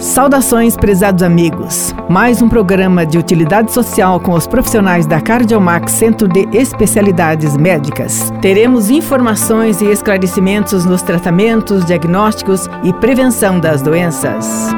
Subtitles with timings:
[0.00, 1.94] Saudações, prezados amigos.
[2.08, 8.32] Mais um programa de utilidade social com os profissionais da Cardiomax Centro de Especialidades Médicas.
[8.40, 14.72] Teremos informações e esclarecimentos nos tratamentos, diagnósticos e prevenção das doenças.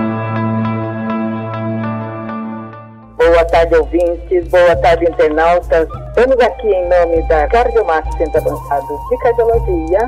[3.16, 4.48] Boa tarde, ouvintes.
[4.48, 5.88] Boa tarde, internautas.
[6.08, 10.00] Estamos aqui em nome da Cardiomax Centro Avançado de Cardiologia.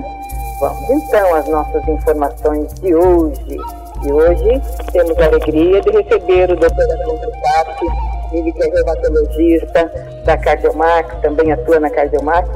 [0.59, 3.84] Vamos então às nossas informações de hoje.
[4.05, 4.61] E hoje
[4.93, 6.82] temos a alegria de receber o Dr.
[6.82, 7.86] Alexandre Papi,
[8.32, 9.93] ele que é reumatologista
[10.27, 12.49] da Cardiomax, também atua na Cardiomax,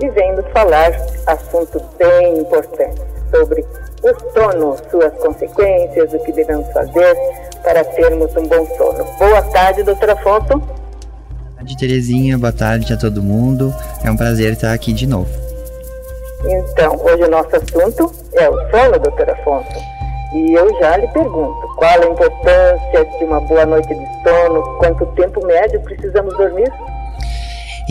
[0.00, 0.92] e vem nos falar
[1.26, 3.00] assunto bem importante
[3.34, 3.64] sobre
[4.02, 7.16] o sono, suas consequências, o que devemos fazer
[7.64, 9.04] para termos um bom sono.
[9.18, 10.58] Boa tarde, doutor Afonso.
[10.58, 12.38] Boa tarde, Terezinha.
[12.38, 13.74] Boa tarde a todo mundo.
[14.04, 15.30] É um prazer estar aqui de novo.
[16.44, 19.91] Então, hoje o nosso assunto é o sono, doutor Afonso.
[20.34, 24.62] E eu já lhe pergunto, qual a importância de uma boa noite de sono?
[24.78, 26.72] Quanto tempo médio precisamos dormir?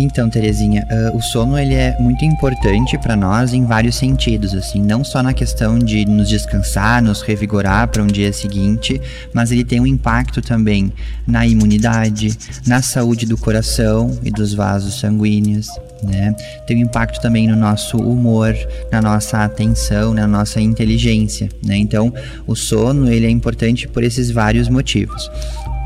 [0.01, 4.81] Então, Terezinha, uh, o sono ele é muito importante para nós em vários sentidos, assim,
[4.81, 8.99] não só na questão de nos descansar, nos revigorar para um dia seguinte,
[9.33, 10.91] mas ele tem um impacto também
[11.27, 12.35] na imunidade,
[12.65, 15.67] na saúde do coração e dos vasos sanguíneos,
[16.03, 16.35] né?
[16.65, 18.55] Tem um impacto também no nosso humor,
[18.91, 21.77] na nossa atenção, na nossa inteligência, né?
[21.77, 22.11] Então,
[22.47, 25.29] o sono ele é importante por esses vários motivos.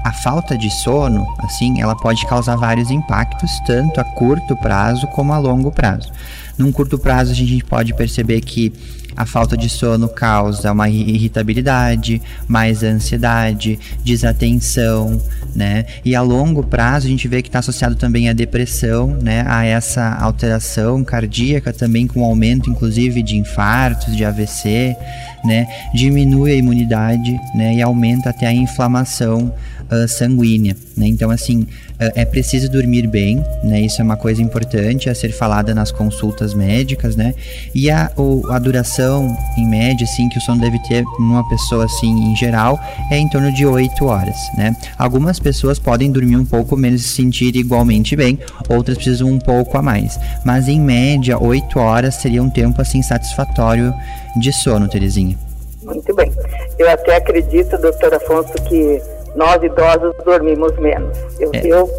[0.06, 5.34] A falta de sono, assim, ela pode causar vários impactos, tanto a curto prazo como
[5.34, 6.12] a longo prazo.
[6.56, 8.72] Num curto prazo, a gente pode perceber que
[9.18, 15.20] a falta de sono causa uma irritabilidade, mais ansiedade, desatenção,
[15.56, 15.86] né?
[16.04, 19.44] E a longo prazo a gente vê que está associado também à depressão, né?
[19.48, 24.96] A essa alteração cardíaca também com aumento, inclusive, de infartos, de AVC,
[25.44, 25.66] né?
[25.96, 27.74] Diminui a imunidade, né?
[27.74, 29.52] E aumenta até a inflamação
[29.92, 31.08] uh, sanguínea, né?
[31.08, 33.82] Então, assim, uh, é preciso dormir bem, né?
[33.82, 37.34] Isso é uma coisa importante a ser falada nas consultas médicas, né?
[37.74, 41.86] E a, o, a duração, em média, assim, que o sono deve ter numa pessoa,
[41.86, 42.80] assim, em geral,
[43.12, 44.76] é em torno de 8 horas, né?
[44.98, 49.40] Algumas pessoas podem dormir um pouco menos e se sentir igualmente bem, outras precisam um
[49.40, 50.20] pouco a mais.
[50.44, 53.94] Mas, em média, 8 horas seria um tempo, assim, satisfatório
[54.40, 55.38] de sono, Terezinha.
[55.84, 56.32] Muito bem.
[56.80, 59.02] Eu até acredito, doutor Afonso, que
[59.36, 61.18] nós idosos dormimos menos.
[61.40, 61.68] Eu, é.
[61.68, 61.90] eu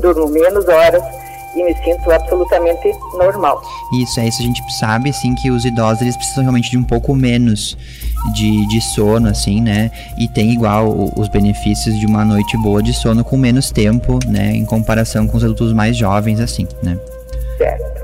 [0.00, 1.02] durmo menos horas
[1.54, 3.62] e me sinto absolutamente normal.
[3.94, 4.42] Isso, é isso.
[4.42, 7.76] A gente sabe, sim, que os idosos eles precisam realmente de um pouco menos
[8.34, 9.90] de, de sono, assim, né?
[10.18, 14.52] E tem igual os benefícios de uma noite boa de sono com menos tempo, né?
[14.52, 16.98] Em comparação com os adultos mais jovens, assim, né?
[17.58, 18.02] Certo.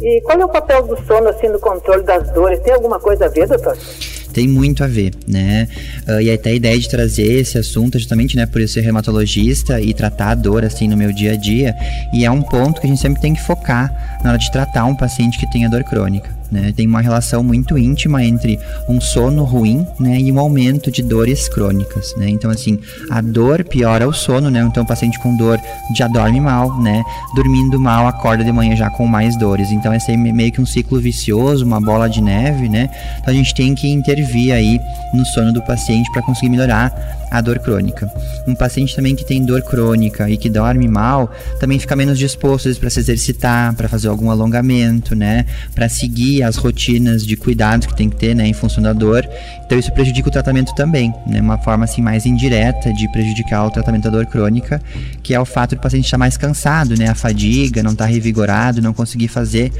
[0.00, 2.60] E qual é o papel do sono, assim, no controle das dores?
[2.60, 3.76] Tem alguma coisa a ver, doutor?
[4.38, 5.66] Tem muito a ver, né?
[6.06, 9.80] Uh, e até a ideia de trazer esse assunto justamente, né, por eu ser reumatologista
[9.80, 11.74] e tratar a dor assim no meu dia a dia,
[12.14, 14.84] e é um ponto que a gente sempre tem que focar na hora de tratar
[14.84, 16.37] um paciente que tenha dor crônica.
[16.50, 16.72] Né?
[16.74, 21.48] Tem uma relação muito íntima entre um sono ruim né, e um aumento de dores
[21.48, 22.14] crônicas.
[22.16, 22.28] Né?
[22.30, 22.78] Então, assim,
[23.10, 24.60] a dor piora o sono, né?
[24.62, 25.58] Então, o paciente com dor
[25.96, 27.02] já dorme mal, né?
[27.34, 29.70] Dormindo mal, acorda de manhã já com mais dores.
[29.70, 32.90] Então, esse é meio que um ciclo vicioso, uma bola de neve, né?
[33.20, 34.78] Então, a gente tem que intervir aí
[35.14, 38.10] no sono do paciente para conseguir melhorar a dor crônica.
[38.46, 41.30] Um paciente também que tem dor crônica e que dorme mal,
[41.60, 45.44] também fica menos disposto para se exercitar, para fazer algum alongamento, né?
[45.74, 49.28] Para seguir as rotinas de cuidados que tem que ter, né, em função da dor.
[49.64, 51.40] Então isso prejudica o tratamento também, né?
[51.40, 54.80] Uma forma assim mais indireta de prejudicar o tratamento da dor crônica,
[55.22, 57.08] que é o fato do paciente estar mais cansado, né?
[57.08, 59.72] A fadiga, não estar tá revigorado, não conseguir fazer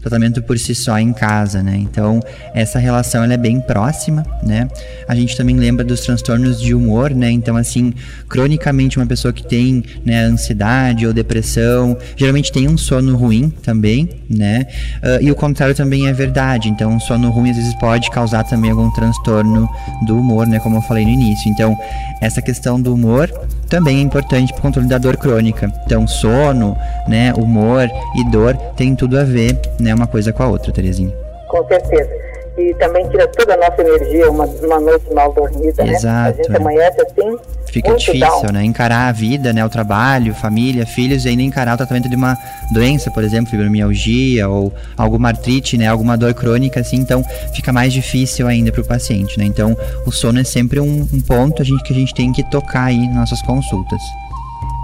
[0.00, 1.76] tratamento por si só em casa, né?
[1.76, 2.20] Então,
[2.54, 4.68] essa relação ela é bem próxima, né?
[5.06, 7.30] A gente também lembra dos transtornos de humor, né?
[7.30, 7.92] Então, assim,
[8.28, 14.08] cronicamente uma pessoa que tem, né, ansiedade ou depressão, geralmente tem um sono ruim também,
[14.28, 14.66] né?
[15.02, 16.68] Uh, e o contrário também é verdade.
[16.68, 19.68] Então, um sono ruim às vezes pode causar também algum transtorno
[20.06, 20.58] do humor, né?
[20.60, 21.50] Como eu falei no início.
[21.50, 21.76] Então,
[22.20, 23.30] essa questão do humor
[23.70, 25.72] também é importante para o controle da dor crônica.
[25.86, 26.76] Então, sono,
[27.08, 31.14] né, humor e dor tem tudo a ver, né, uma coisa com a outra, Terezinha.
[31.48, 32.29] Com certeza.
[32.58, 36.28] E também tira toda a nossa energia uma, uma noite mal dormida, Exato, né?
[36.28, 36.56] A gente é.
[36.56, 37.38] amanhece assim.
[37.66, 38.52] Fica difícil, down.
[38.52, 38.64] né?
[38.64, 39.64] Encarar a vida, né?
[39.64, 42.36] O trabalho, família, filhos, e ainda encarar o tratamento de uma
[42.72, 45.86] doença, por exemplo, fibromialgia ou alguma artrite, né?
[45.86, 46.96] Alguma dor crônica, assim.
[46.96, 47.24] Então,
[47.54, 49.44] fica mais difícil ainda para o paciente, né?
[49.44, 52.42] Então, o sono é sempre um, um ponto a gente, que a gente tem que
[52.50, 54.00] tocar aí nas nossas consultas.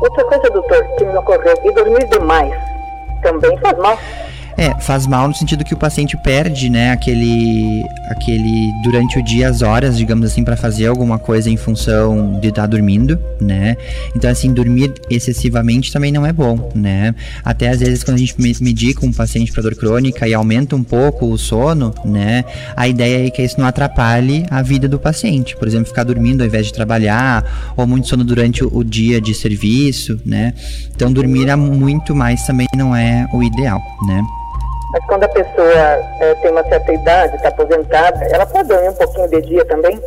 [0.00, 2.76] Outra coisa, doutor, que me ocorreu, e dormir demais
[3.22, 3.98] também faz mal?
[4.56, 9.48] É, faz mal no sentido que o paciente perde, né, aquele, aquele durante o dia
[9.48, 13.76] as horas, digamos assim, para fazer alguma coisa em função de estar tá dormindo, né?
[14.14, 17.14] Então, assim, dormir excessivamente também não é bom, né?
[17.44, 20.82] Até às vezes quando a gente medica um paciente para dor crônica e aumenta um
[20.82, 22.44] pouco o sono, né?
[22.74, 25.54] A ideia é que isso não atrapalhe a vida do paciente.
[25.56, 29.34] Por exemplo, ficar dormindo ao invés de trabalhar, ou muito sono durante o dia de
[29.34, 30.54] serviço, né?
[30.94, 34.24] Então, dormir muito mais também não é o ideal, né?
[34.96, 35.72] Mas quando a pessoa
[36.20, 40.00] é, tem uma certa idade, está aposentada, ela pode dormir um pouquinho de dia também?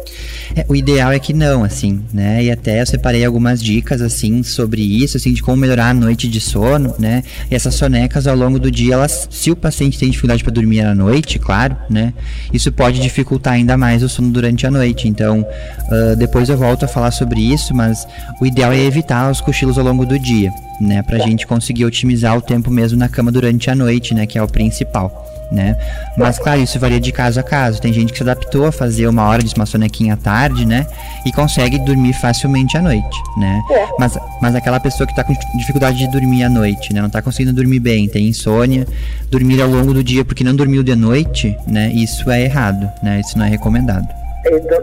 [0.55, 2.41] É, o ideal é que não, assim, né?
[2.41, 6.27] E até eu separei algumas dicas, assim, sobre isso, assim, de como melhorar a noite
[6.27, 7.21] de sono, né?
[7.51, 10.81] E essas sonecas ao longo do dia, elas, se o paciente tem dificuldade para dormir
[10.81, 12.11] à noite, claro, né?
[12.51, 15.07] Isso pode dificultar ainda mais o sono durante a noite.
[15.07, 18.07] Então, uh, depois eu volto a falar sobre isso, mas
[18.41, 20.49] o ideal é evitar os cochilos ao longo do dia,
[20.79, 21.01] né?
[21.03, 21.25] Pra tá.
[21.25, 24.25] gente conseguir otimizar o tempo mesmo na cama durante a noite, né?
[24.25, 25.75] Que é o principal né?
[26.15, 27.81] Mas claro, isso varia de caso a caso.
[27.81, 30.85] Tem gente que se adaptou a fazer uma hora de uma sonequinha à tarde, né?
[31.25, 33.61] E consegue dormir facilmente à noite, né?
[33.71, 33.87] É.
[33.97, 36.99] Mas, mas aquela pessoa que está com dificuldade de dormir à noite, né?
[36.99, 38.87] Não está conseguindo dormir bem, tem insônia,
[39.29, 41.91] dormir ao longo do dia porque não dormiu de noite, né?
[41.93, 43.19] Isso é errado, né?
[43.19, 44.07] Isso não é recomendado.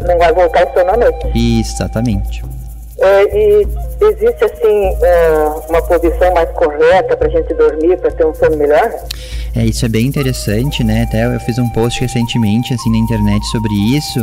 [0.06, 1.32] Não vai voltar o sono à noite.
[1.34, 2.42] Exatamente.
[2.98, 3.68] É, e
[4.00, 5.38] existe assim é,
[5.68, 8.90] uma posição mais correta para a gente dormir, para ter um sono melhor?
[9.54, 11.04] É, isso é bem interessante, né?
[11.04, 14.20] Até eu fiz um post recentemente, assim, na internet sobre isso,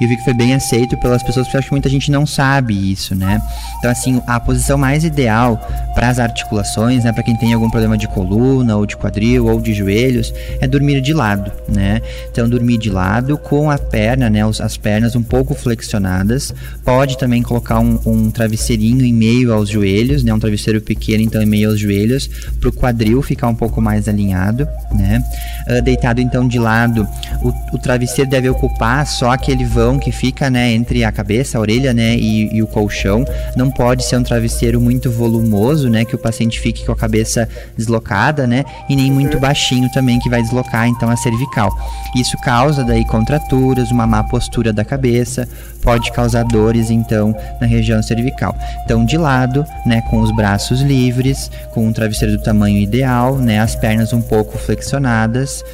[0.00, 2.24] e eu vi que foi bem aceito pelas pessoas, porque acho que muita gente não
[2.24, 3.42] sabe isso, né?
[3.78, 5.60] Então, assim, a posição mais ideal
[5.92, 9.60] para as articulações, né, para quem tem algum problema de coluna, ou de quadril, ou
[9.60, 12.00] de joelhos, é dormir de lado, né?
[12.30, 16.54] Então, dormir de lado com a perna, né, as pernas um pouco flexionadas.
[16.84, 20.32] Pode também colocar um, um travesseirinho em meio aos joelhos, né?
[20.32, 22.28] Um travesseiro pequeno, então, em meio aos joelhos,
[22.60, 25.22] para o quadril ficar um pouco mais alinhado né?
[25.68, 27.06] Uh, deitado então de lado,
[27.42, 31.60] o, o, travesseiro deve ocupar só aquele vão que fica, né, entre a cabeça, a
[31.60, 33.24] orelha, né, e, e, o colchão.
[33.56, 37.48] Não pode ser um travesseiro muito volumoso, né, que o paciente fique com a cabeça
[37.76, 41.70] deslocada, né, e nem muito baixinho também que vai deslocar então a cervical.
[42.14, 45.48] Isso causa daí contraturas, uma má postura da cabeça,
[45.82, 48.56] pode causar dores então na região cervical.
[48.84, 53.60] Então de lado, né, com os braços livres, com um travesseiro do tamanho ideal, né,
[53.60, 55.64] as pernas um pouco flexionadas,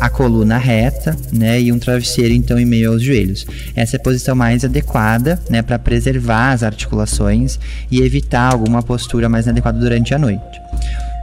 [0.00, 3.46] a coluna reta, né, e um travesseiro então em meio aos joelhos.
[3.74, 7.58] Essa é a posição mais adequada, né, para preservar as articulações
[7.90, 10.60] e evitar alguma postura mais inadequada durante a noite.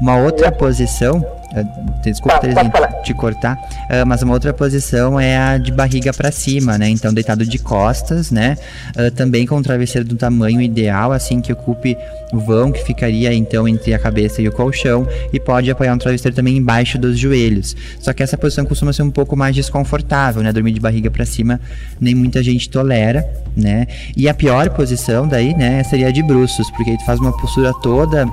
[0.02, 1.64] Uma outra posição ah,
[2.04, 2.72] desculpa, Terezinha,
[3.04, 3.56] te cortar.
[3.56, 6.90] Uh, mas uma outra posição é a de barriga para cima, né?
[6.90, 8.58] Então, deitado de costas, né?
[8.96, 11.98] Uh, também com o travesseiro do tamanho ideal, assim, que ocupe
[12.34, 15.08] o vão que ficaria, então, entre a cabeça e o colchão.
[15.32, 17.76] E pode apoiar um travesseiro também embaixo dos joelhos.
[18.00, 20.52] Só que essa posição costuma ser um pouco mais desconfortável, né?
[20.52, 21.62] Dormir de barriga para cima,
[22.00, 23.88] nem muita gente tolera, né?
[24.16, 25.82] E a pior posição daí, né?
[25.86, 28.28] Seria a de bruços, porque aí tu faz uma postura toda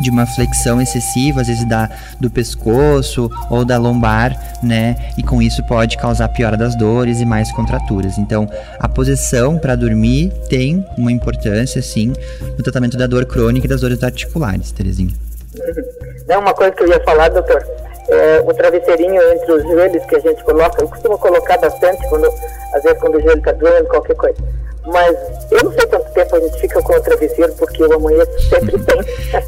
[0.00, 1.88] de uma flexão excessiva, às vezes da,
[2.20, 4.96] do pescoço ou da lombar, né?
[5.16, 8.18] E com isso pode causar piora das dores e mais contraturas.
[8.18, 8.48] Então,
[8.78, 12.12] a posição para dormir tem uma importância, sim,
[12.56, 15.14] no tratamento da dor crônica e das dores articulares, Terezinha.
[16.28, 17.64] É uma coisa que eu ia falar, doutor.
[18.08, 22.26] É, o travesseirinho entre os joelhos que a gente coloca, eu costumo colocar bastante quando,
[22.74, 24.36] às vezes quando o joelho está doendo, qualquer coisa.
[24.86, 25.16] Mas
[25.50, 28.78] eu não sei quanto tempo a gente fica com o travesseiro, porque o amanhã sempre
[28.78, 29.00] tem.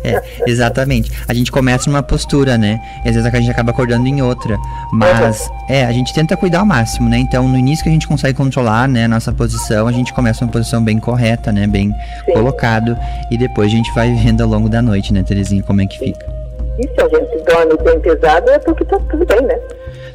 [0.12, 1.12] é, exatamente.
[1.28, 2.80] A gente começa numa postura, né?
[3.04, 4.56] E às vezes a gente acaba acordando em outra.
[4.92, 5.56] Mas, uhum.
[5.68, 7.18] é, a gente tenta cuidar ao máximo, né?
[7.18, 10.44] Então, no início que a gente consegue controlar, né, a nossa posição, a gente começa
[10.44, 11.66] uma posição bem correta, né?
[11.66, 11.92] Bem
[12.24, 12.32] Sim.
[12.32, 12.96] colocado.
[13.30, 15.98] E depois a gente vai vendo ao longo da noite, né, Terezinha, como é que
[15.98, 16.35] fica.
[16.78, 19.58] E se a gente dorme bem pesado, é porque tá tudo bem, né?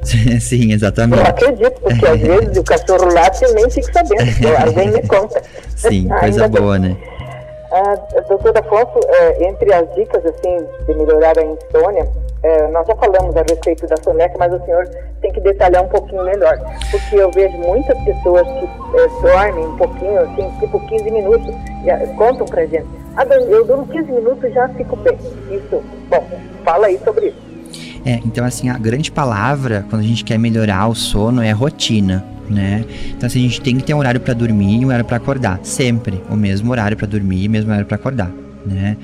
[0.40, 1.22] Sim, exatamente.
[1.22, 4.58] Eu acredito, porque às vezes o cachorro late e nem fica sabendo.
[4.66, 5.42] Alguém me conta.
[5.76, 6.98] Sim, coisa boa, né?
[7.72, 7.96] Ah,
[8.28, 12.06] doutor Afonso, é, entre as dicas assim de melhorar a insônia,
[12.44, 14.86] é, nós já falamos a respeito da soneca, mas o senhor
[15.22, 19.78] tem que detalhar um pouquinho melhor, porque eu vejo muitas pessoas que é, dormem um
[19.78, 23.01] pouquinho, assim, tipo 15 minutos, já, contam pra gente.
[23.16, 25.18] Ah, eu durmo 15 minutos e já fico bem.
[25.52, 27.52] Isso, bom, fala aí sobre isso.
[28.06, 32.26] É, então assim, a grande palavra quando a gente quer melhorar o sono é rotina.
[32.50, 32.84] Né?
[33.10, 35.18] Então assim, a gente tem que ter um horário para dormir e um horário para
[35.18, 38.30] acordar, sempre o mesmo horário para dormir e o mesmo horário para acordar,
[38.66, 38.98] né?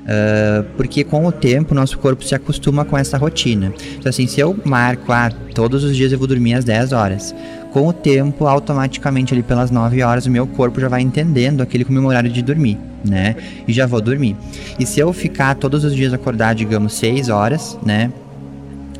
[0.00, 3.72] Uh, porque com o tempo nosso corpo se acostuma com essa rotina.
[3.96, 7.34] Então, assim, se eu marco, ah, todos os dias eu vou dormir às 10 horas,
[7.72, 11.84] com o tempo, automaticamente ali pelas 9 horas, o meu corpo já vai entendendo aquele
[11.84, 13.36] como meu horário de dormir, né?
[13.66, 14.36] E já vou dormir.
[14.78, 18.12] E se eu ficar todos os dias acordar, digamos, 6 horas, né?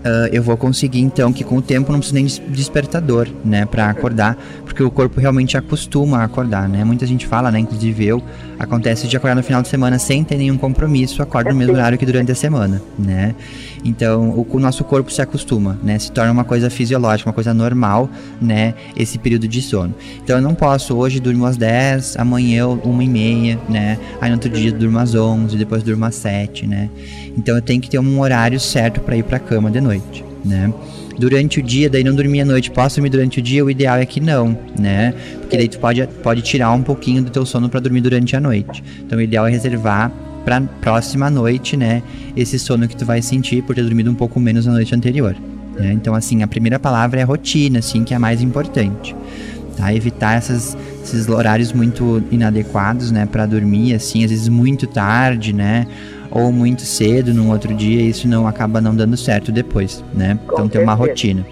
[0.01, 3.65] Uh, eu vou conseguir então que com o tempo não preciso nem de despertador, né,
[3.65, 6.85] para acordar, porque o corpo realmente acostuma a acordar, né?
[6.85, 8.23] Muita gente fala, né, inclusive eu,
[8.59, 11.99] acontece de acordar no final de semana sem ter nenhum compromisso, acorda no mesmo horário
[11.99, 13.35] que durante a semana, né?
[13.85, 15.99] Então, o, o nosso corpo se acostuma, né?
[15.99, 19.95] Se torna uma coisa fisiológica, uma coisa normal, né, esse período de sono.
[20.23, 23.99] Então, eu não posso hoje durmo às 10, amanhã uma e meia, né?
[24.21, 26.91] Aí no outro dia durmo às 11, depois durmo às 7, né?
[27.37, 29.90] Então, eu tenho que ter um horário certo para ir para cama de noite,
[30.45, 30.73] né?
[31.19, 33.65] Durante o dia, daí não dormir à noite, posso dormir durante o dia?
[33.65, 35.15] O ideal é que não, né?
[35.41, 38.41] Porque daí tu pode, pode tirar um pouquinho do teu sono para dormir durante a
[38.41, 38.83] noite.
[39.05, 40.11] Então o ideal é reservar
[40.45, 42.03] para próxima noite, né?
[42.37, 45.37] Esse sono que tu vai sentir por ter dormido um pouco menos na noite anterior.
[45.75, 45.93] Né?
[45.93, 49.15] Então, assim, a primeira palavra é rotina, assim, que é a mais importante.
[49.77, 49.95] Tá?
[49.95, 55.87] Evitar essas, esses horários muito inadequados, né, para dormir, assim, às vezes muito tarde, né?
[56.31, 60.39] Ou muito cedo num outro dia, isso não acaba não dando certo depois, né?
[60.47, 61.45] Com então tem uma rotina.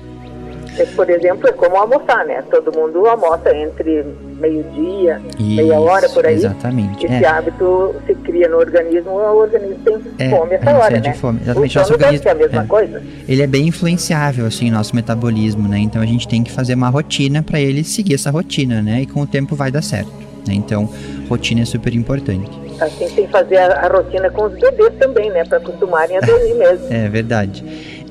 [0.95, 2.41] Por exemplo, é como almoçar, né?
[2.51, 4.05] Todo mundo almoça entre
[4.39, 6.35] meio-dia, meia hora por aí.
[6.35, 7.05] Exatamente.
[7.05, 7.27] Esse é.
[7.27, 11.13] hábito se cria no organismo, o organismo tem é, fome essa hora, né?
[11.15, 11.41] Fome.
[11.43, 11.77] Exatamente.
[11.77, 12.67] O nosso organismo, é a mesma é.
[12.67, 13.03] coisa.
[13.29, 15.79] Ele é bem influenciável, assim, nosso metabolismo, né?
[15.81, 19.03] Então a gente tem que fazer uma rotina para ele seguir essa rotina, né?
[19.03, 20.13] E com o tempo vai dar certo.
[20.47, 20.55] Né?
[20.55, 20.89] Então,
[21.29, 22.68] rotina é super importante.
[22.81, 25.45] Assim tem que fazer a, a rotina com os bebês também, né?
[25.45, 26.87] Para acostumarem a dormir mesmo.
[26.91, 27.65] É verdade.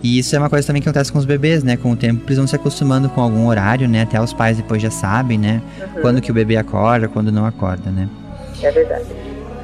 [0.03, 1.77] E isso é uma coisa também que acontece com os bebês, né?
[1.77, 4.03] Com o tempo eles vão se acostumando com algum horário, né?
[4.03, 5.61] Até os pais depois já sabem, né?
[5.79, 6.01] Uhum.
[6.01, 8.07] Quando que o bebê acorda, quando não acorda, né?
[8.61, 9.05] É verdade.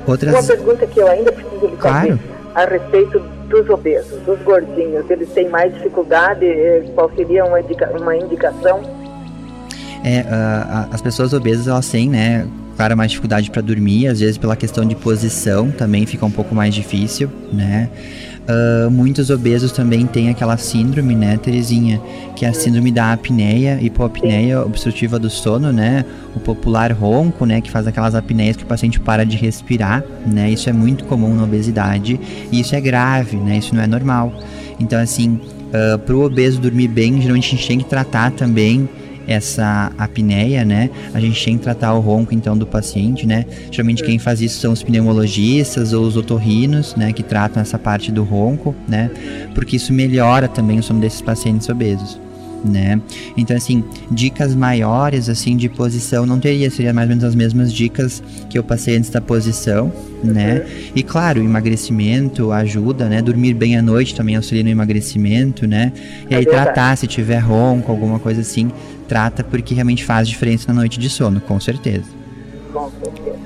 [0.08, 0.34] Outras...
[0.34, 2.20] Uma pergunta que eu ainda preciso lhe fazer
[2.56, 3.20] a respeito
[3.50, 5.10] dos obesos, dos gordinhos.
[5.10, 6.46] Eles têm mais dificuldade?
[6.46, 8.82] Eh, qual seria uma, indica uma indicação?
[10.04, 12.46] É, uh, as pessoas obesas, elas têm, né?
[12.76, 16.56] Claro, mais dificuldade para dormir, às vezes pela questão de posição também fica um pouco
[16.56, 17.90] mais difícil, né?
[18.44, 22.02] Uh, muitos obesos também têm aquela síndrome, né, Terezinha?
[22.36, 26.04] Que é a síndrome da apneia, hipoapneia obstrutiva do sono, né?
[26.36, 27.62] O popular ronco, né?
[27.62, 30.50] Que faz aquelas apneias que o paciente para de respirar, né?
[30.50, 32.20] Isso é muito comum na obesidade
[32.52, 33.60] e isso é grave, né?
[33.60, 34.34] Isso não é normal.
[34.78, 35.40] Então, assim,
[35.70, 38.90] uh, para o obeso dormir bem, geralmente a gente tem que tratar também
[39.28, 40.90] essa apneia, né?
[41.14, 43.46] A gente tem que tratar o ronco então do paciente, né?
[43.72, 48.12] Geralmente quem faz isso são os pneumologistas ou os otorrinos, né, que tratam essa parte
[48.12, 49.10] do ronco, né?
[49.56, 52.20] Porque isso melhora também o sono desses pacientes obesos
[52.64, 53.02] né?
[53.36, 57.74] Então, assim, dicas maiores, assim, de posição não teria, seria mais ou menos as mesmas
[57.74, 59.92] dicas que eu passei antes da posição,
[60.24, 60.60] né?
[60.60, 60.92] Uhum.
[60.96, 63.22] E claro, emagrecimento ajuda, né?
[63.22, 65.92] Dormir bem à noite também auxilia no emagrecimento, né?
[66.30, 68.72] E é aí tratar, se tiver ronco, alguma coisa assim,
[69.14, 72.06] trata porque realmente faz diferença na noite de sono, com certeza.
[72.74, 73.38] Com certeza.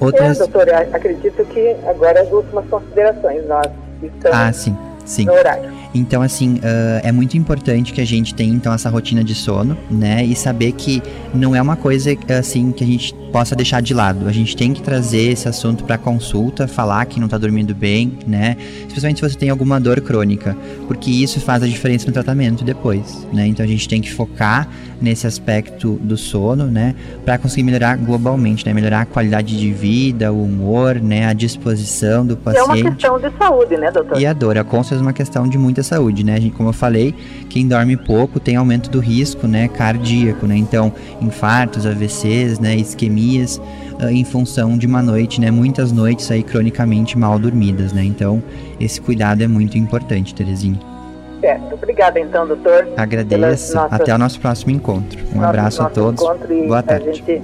[0.00, 0.40] Outras...
[0.40, 3.66] É, doutor, acredito que agora as últimas considerações, nós
[4.02, 5.24] estamos ah, sim, sim.
[5.24, 5.70] no horário.
[5.94, 9.76] Então, assim, uh, é muito importante que a gente tenha, então, essa rotina de sono,
[9.90, 10.24] né?
[10.24, 11.02] E saber que
[11.34, 14.28] não é uma coisa, assim, que a gente possa deixar de lado.
[14.28, 18.18] A gente tem que trazer esse assunto para consulta, falar que não tá dormindo bem,
[18.26, 18.56] né?
[18.86, 23.26] Especialmente se você tem alguma dor crônica, porque isso faz a diferença no tratamento depois,
[23.32, 23.46] né?
[23.46, 24.68] Então, a gente tem que focar
[25.00, 26.94] nesse aspecto do sono, né?
[27.24, 28.72] Para conseguir melhorar globalmente, né?
[28.72, 31.26] Melhorar a qualidade de vida, o humor, né?
[31.26, 32.60] A disposição do paciente.
[32.60, 34.20] é uma questão de saúde, né, doutor?
[34.20, 36.38] E a dor, a consciência é uma questão de muita saúde, né?
[36.56, 37.14] Como eu falei,
[37.48, 40.56] quem dorme pouco tem aumento do risco, né, cardíaco, né?
[40.56, 46.42] Então, infartos, AVCs, né, isquemias, uh, em função de uma noite, né, muitas noites aí
[46.42, 48.04] cronicamente mal dormidas, né?
[48.04, 48.42] Então,
[48.78, 50.78] esse cuidado é muito importante, Terezinha.
[51.40, 51.74] Certo.
[51.74, 52.88] Obrigada então, doutor.
[52.96, 53.74] Agradeço.
[53.74, 53.92] Nossas...
[54.00, 55.18] Até o nosso próximo encontro.
[55.32, 56.22] Um nosso, abraço nosso a todos.
[56.66, 57.08] Boa tarde.
[57.08, 57.42] A gente,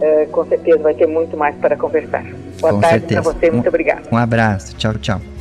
[0.00, 2.24] é, com certeza, vai ter muito mais para conversar.
[2.60, 3.50] Boa com tarde para você.
[3.50, 4.02] Muito um, obrigada.
[4.12, 4.76] Um abraço.
[4.76, 5.31] Tchau, tchau.